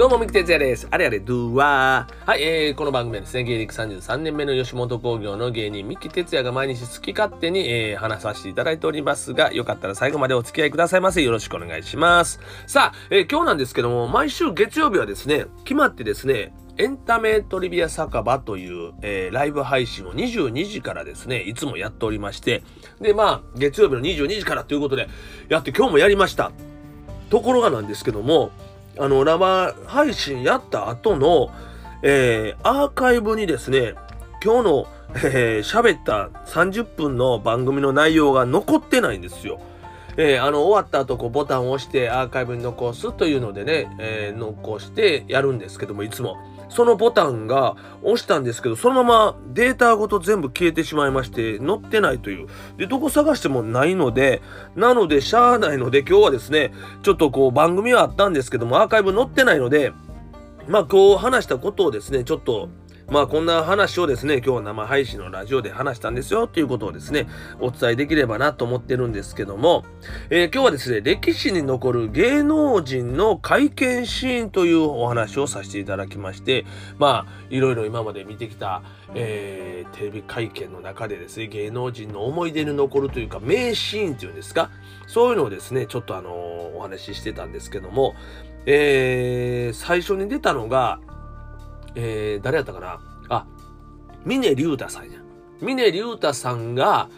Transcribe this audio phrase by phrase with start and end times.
[0.00, 0.88] どうも、三木哲也です。
[0.90, 2.26] あれあれ、ドゥワー。
[2.26, 11.22] はい、えー、この番組はですね、芸歴33年目の吉本興業の芸人、三木哲也が毎日好き勝手に、えー、話させていただいておりますが、よかったら最後までお付き合いくださいませ。
[11.22, 12.40] よろしくお願いします。
[12.66, 22.62] さあ、えー、今日なんですけども、毎週月曜日はですね、決まってですね、エンタメトリビア酒場という、えー、ライブ配信を22時からですね、いつもやっておりまして、
[23.02, 25.10] で、まあ、月曜日の22時からということで、
[25.50, 26.52] やって今日もやりました。
[27.28, 28.50] ところがなんですけども、
[29.00, 31.50] あの、生配信やった後の、
[32.02, 33.94] えー、アーカイブにですね、
[34.44, 39.58] 今日の、えー、喋った30分の番組の内容が残ってないんですよ。
[40.22, 46.36] えー、あの、終わった後、こう、ボタンを押してアーカイブに残すというのでね、えー、残してやるんですけども、いつも。
[46.68, 52.48] そのボタンが押したんですけど、そのままデータごと全部消えてしまいまして、載ってないという。
[52.76, 54.42] で、どこ探してもないので、
[54.76, 59.92] なので、しゃあないので、今日はですね、ちょっとこう、番組はあったんですけども、アーカイブ載ってないので、
[60.68, 62.68] まあ、今日話したことをですね、ちょっと、
[63.10, 67.26] まあこんな話をですね、今日生配信のラジオで話したんですよということをですね、
[67.58, 69.84] お伝えできればなと思ってるんですけども、
[70.30, 76.64] えー、今日はですね、歴史に残る芸能人の会見シーンというお話をさせていただきまして、
[76.98, 78.84] まあいろいろ今まで見てきた、
[79.16, 84.70] えー、テレビ会見の中でですね、芸能人の思い出に残るというか、名シーンっていうんですか、
[85.08, 88.14] そういうのをですね、ちょっとあのー、お話ししてたんですけども、
[88.66, 91.00] えー、最初に出たのが、
[91.94, 93.00] えー、誰やったかな？
[93.28, 93.46] あ、
[94.24, 95.20] 峰竜太さんや。
[95.60, 97.08] 峰竜太さんが、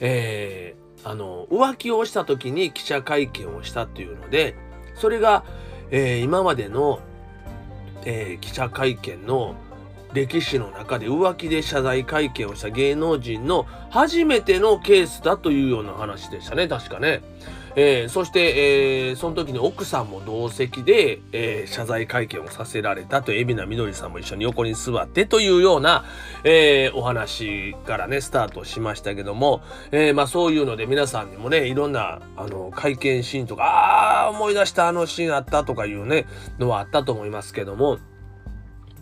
[0.00, 4.54] えー、あの、浮気をした時に記者会見をしたっていうので、
[4.94, 5.44] それが、
[5.90, 7.00] えー、今までの、
[8.04, 9.56] えー、記者会見の
[10.12, 17.22] 歴史の中で浮気で謝罪会見をした芸能人の初めてのケースだというような話でしたね、確かね。
[17.80, 26.04] えー、そして、えー、その時に奥さんも同席で、えー、謝罪会見をさせられたと、海老名みどりさんも一緒に横に座ってというような、
[26.42, 36.26] えお話からね、スタートしましたけども、えまあそういうので皆さんにもね、いろんな、あの、会見シーンとか、ああ、思い出したあのシーンあったとかいうね、
[36.58, 37.98] のはあったと思いますけども、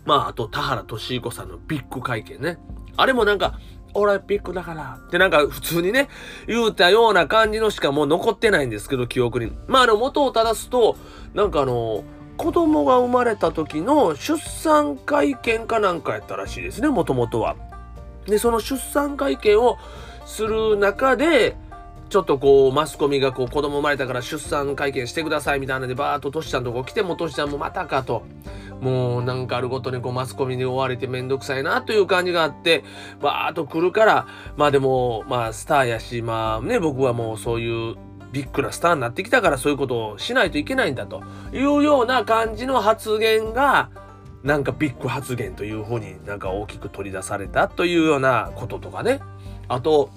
[0.07, 2.57] まあ、あと、田原俊彦さんのビッグ会見ね。
[2.95, 3.59] あれもなんか、
[3.93, 6.07] オラピックだからってなんか普通にね、
[6.47, 9.51] 言うたような感じのしかもう残ってないんですけど、記憶に。
[9.67, 10.95] まあ、あの、元を正すと、
[11.33, 12.05] なんかあの、
[12.37, 17.57] 子供が生まれた時の出産会見かなんかやったらしいですね、もともとは。
[18.27, 19.77] で、その出産会見を
[20.25, 21.57] する中で、
[22.09, 28.23] ちょっとこう、マスコミがこう、子供生まれたから出産会見してくださいみたいなので、バーっとトシちゃんとこ来ても、トシちゃんもまたかと。
[28.81, 32.83] もうなんかあるごとにこうマスコミに追われてめんどくさいなという感じがあって、
[33.19, 37.95] バーっと来るから、まあでも、まあスターやし、まあね、僕はもうそういう
[38.31, 41.23] ビッグなスターになってきたからそういうことをしないといけないんだと
[41.53, 43.89] いうような感じの発言が、
[44.43, 49.21] なんかビッグ発言というふうになんか大きく取り出されたというようなこととかね。
[49.67, 50.09] あと、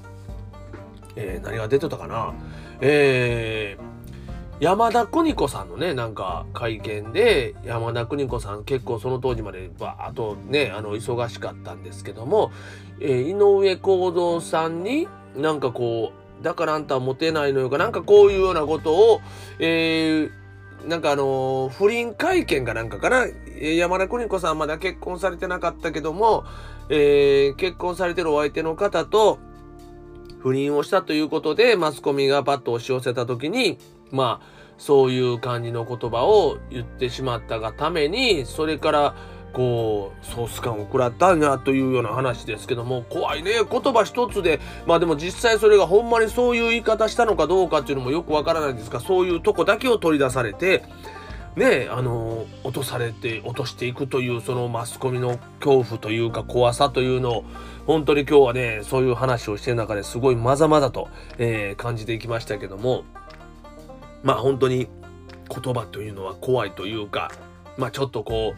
[1.17, 2.35] えー、何が出てたかな？
[2.81, 12.53] えー、山田邦子さんのね、なんか会見で、山田邦子さん結構その当時までバーっとね、あの、忙しかったんですけども、
[13.01, 19.21] えー、井上公造さんになんかこう、だからあんたはモテないのよか、なんかこういうようなことを、
[19.59, 23.27] えー、なんかあの、不倫会見かなんかかな、
[23.61, 26.45] 山田邦子さんまだ結婚されてなかったけども、
[26.89, 29.39] えー、結婚されてるお相手の方と
[30.43, 33.79] 不倫をしたということで、マスコミがパッと押し寄せた時に、
[34.11, 39.15] まあ、そういう感じの言葉を言ってしまったがために、それから、
[39.53, 43.53] こう、ソース感を食らったんやというような話ですけども、怖いね。
[43.71, 50.85] 言葉一つで、まあでも実際それがほんまにそういう言い方したのかどうかっていうのもよくわからないんですが、そういうとこだけを取り出されて、
[51.57, 57.45] ねあの、落とされて、落としていくという、そのマスコミの恐怖というか怖さというのを、
[57.87, 63.05] 本当に今日はね、そういう話をしてる中ですごいまざまざと、えー、感じていきましたけども、
[64.23, 64.89] まあ本当に
[65.49, 67.31] 言葉というのは怖いというか、
[67.77, 68.55] まあちょっとこ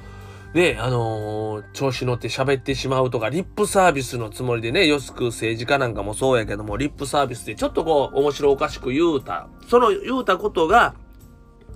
[0.54, 10.94] う、ね、あのー、調子乗って喋ってしまうとか、リップサービスのつもりでね、よすく政治家なんかもそうやけども、リップサービスでちょっとこう、面白おかしく言うた、その言うたことが、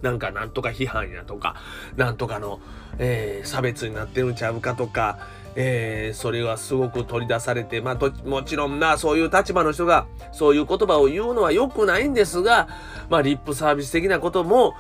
[0.03, 1.57] なんかなんとか批判やとか、
[1.97, 2.61] なんとかの、
[2.99, 5.19] えー、差別になってるんちゃうかとか、
[5.57, 12.69] えー、それはすごく取り出されて、まあ、と、もちろんな、そういう立場の人が、そういう言葉を言うのは良くないんですが、
[13.09, 14.75] まあ、リップサービス的なことも、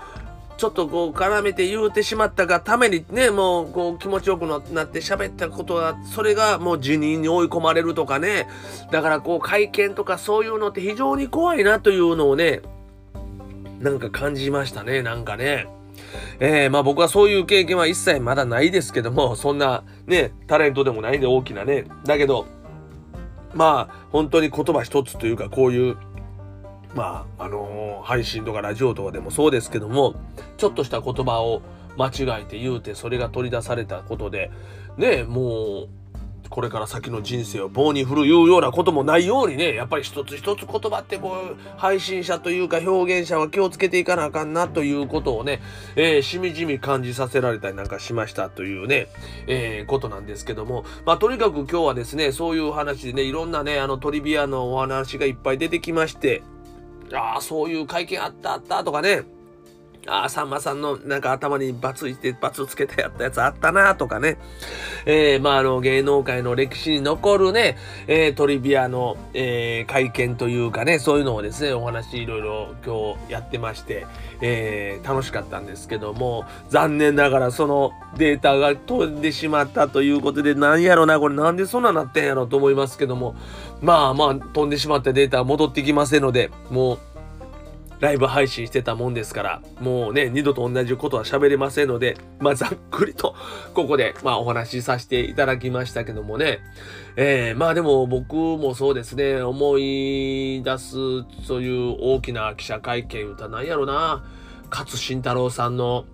[0.56, 8.48] ちょっとこう絡めて言うてしまったがためにね、もうこう気持ちよくなって喋ったことは、それがもう辞任に追い込まれるとかね、
[8.90, 12.62] だからこう会見とかそういうのって非常に怖いなというのをね、
[13.80, 15.66] なんか感じましたね、なんかね。
[16.40, 21.84] えー、まあ僕はそういう経験は一切まだないですけども、そんなね、タレントでもないんで大きなね。
[22.04, 22.46] だけど、
[23.56, 25.96] まあ本当に言葉一つというかこういう
[26.94, 30.14] まああのー、配信とかラジオとかでもそうですけども
[30.58, 31.62] ちょっとした言葉を
[31.98, 34.50] 間違えて言うてそれが取り出されたことで
[34.98, 35.88] ねもう
[36.50, 45.60] これから先の人生を棒に振るいうようなこともないようにねやっぱり一つ一つ言葉ってこう配信者というか表現者は気をつけていかなあかんなということをね、
[45.96, 49.08] えー、しみじみ感じさせられたりなんかしましたというね、
[49.46, 56.42] えー、ことなんですけどもまあとにかく今日はですねそういう話でねいろんなねあのトリビアのお話がいっぱい出てきまして
[57.12, 59.35] ああそういう会見あったあったとかね
[60.06, 64.38] あ、さんまさんのなんか頭にバツいて、バツつけてやったやつあったなとかね。
[65.04, 67.76] えー、まあ、あの、芸能界の歴史に残るね、
[68.06, 74.06] えー、トリビアの、えー、会見というかね、そういうのをですね、お話いろいろ今日やってまして、
[74.40, 83.34] えー、楽しかったんですけども、残念ながらそのデータが飛んでしまったということで、なんやろな、これなんでそんななってんやろと思いますけども、
[83.80, 86.98] まあまあ、飛んでしまったデータは戻ってきませんので、もう、
[88.00, 93.34] ライブ配信してたもんですから、もうね、二度と同じことは喋れませんので、まあ、ざっくりと、
[93.74, 96.60] ここで、まあ、お話しさせていただきましたけどもね。
[97.16, 100.96] えー、まあでも僕もそうですね、思い出す、
[101.46, 104.24] そういう大きな記者会見歌なんやろな。
[104.70, 106.04] 勝慎太郎さんの、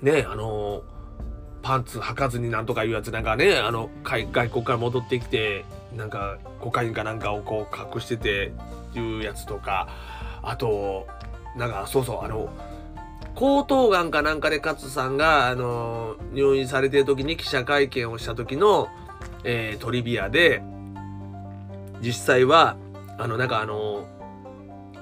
[0.00, 0.82] ね、あの、
[1.62, 5.64] パンツ履かずになんとかいうやつなんかね、あの、外国から戻ってきて、
[5.96, 8.52] なんか、コカインかなんかをこう隠してて、
[8.94, 9.88] いうやつとか、
[10.42, 11.06] あと、
[11.56, 12.48] なんか、そうそう、あの、
[13.34, 18.88] 喉頭がんかなんかで勝さんが、あの、入院されてる時に記者会見をした時の、
[19.44, 20.62] えー、トリビアで、
[22.00, 22.76] 実際は、
[23.18, 24.06] あの、なんかあの、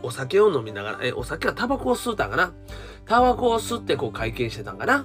[0.02, 2.52] お酒を飲みながら、え、お酒はタバコを吸うたんかな？
[3.04, 5.04] タバコを吸ってこう会見してたんかな？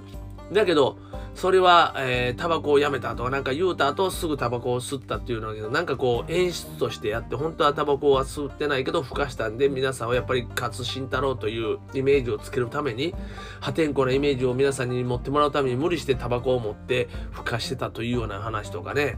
[0.51, 0.97] だけど、
[1.33, 13.13] それは、えー、タバコをやめたとかなんか言うた後すぐタバコを吸ったっていうのだけど、なんかこう演出としてやって、本当はタバコは吸ってないけど、ふかしたんで、皆さんはやっぱり勝慎太郎というイメージをつけるために、
[13.59, 19.17] 破天荒なイメージを皆さんに持ってもらうために無理してタバコを持ってふかしてたというような話とかね。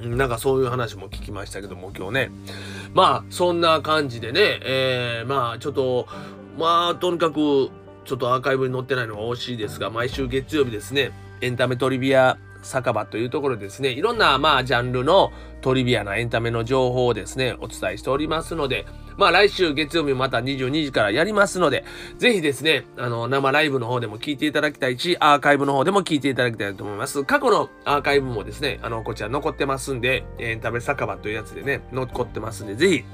[0.00, 2.30] なんかそういう話も聞きましたけども、今日ね。
[2.92, 6.06] まあ、そんな感じでね、えー、まあ、ちょっと、
[6.58, 7.70] まあ、とにかく、
[8.04, 11.10] ちょっとアーカイブに載ってないのが惜しいですが、毎週月曜日ですね、
[11.40, 18.86] エンタメトリビア酒場というところですね、いろんなまあジャンルのトリビアなエンタメの情報をですね、お伝えしておりますので、
[19.16, 21.84] まあ来週月曜日また22時からやりますので、
[22.18, 27.24] ぜひですね、あの生ライブの方でも聞いていただきたいし、アーカイブの方でも聞いていただきたいと思います。
[27.24, 33.04] 過去のアーカイブもですね、あのこちら残ってますんで、エンタメ酒場というやつでね、残ってますんで、ぜひ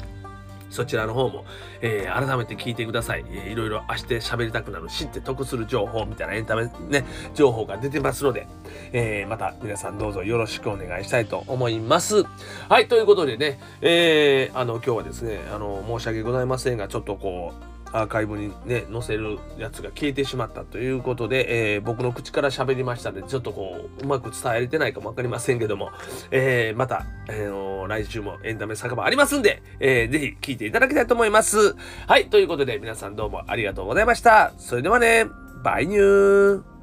[0.70, 1.44] そちらの方も、
[1.80, 3.24] えー、改めて聞いてください。
[3.28, 8.46] えー、いろいろ明日喋りたくなる、知って得する情報みたいなエンタメね、情報が出てますので、
[8.92, 12.24] えー、また皆さんどうぞよろしくお願いしたいと思います。
[12.68, 25.90] はい、ということでね、えー、あの、今日はですね、あの、申し訳ございませんが、ちょっとこう、アーカイブにね、載せるやつが消えてしまったということで、えー、僕の口から喋りましたので、ちょっとこう、うまく伝えれてないかもわかりませんけども、
[26.30, 31.74] えー、また、えー、来週もエンタメ酒場ありますんで、えー、ぜひ聞いていただきたいと思います。
[32.06, 34.52] はい、ということで皆さんどうもありがとうございました。
[34.58, 35.26] それではね、
[35.62, 36.79] バイニュー